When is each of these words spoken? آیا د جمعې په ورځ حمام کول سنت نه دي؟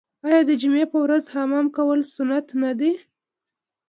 آیا 0.27 0.39
د 0.49 0.51
جمعې 0.61 0.85
په 0.93 0.97
ورځ 1.05 1.23
حمام 1.33 1.65
کول 1.75 1.99
سنت 2.15 2.47
نه 2.63 2.71
دي؟ 2.79 2.91